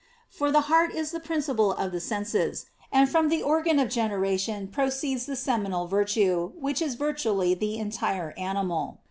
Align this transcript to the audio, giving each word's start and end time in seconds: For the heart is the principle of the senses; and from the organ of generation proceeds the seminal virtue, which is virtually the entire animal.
For 0.31 0.51
the 0.51 0.61
heart 0.61 0.95
is 0.95 1.11
the 1.11 1.19
principle 1.19 1.73
of 1.73 1.91
the 1.91 1.99
senses; 1.99 2.65
and 2.91 3.07
from 3.07 3.29
the 3.29 3.43
organ 3.43 3.77
of 3.77 3.87
generation 3.89 4.67
proceeds 4.67 5.27
the 5.27 5.35
seminal 5.35 5.85
virtue, 5.85 6.53
which 6.59 6.81
is 6.81 6.95
virtually 6.95 7.53
the 7.53 7.77
entire 7.77 8.33
animal. 8.35 8.97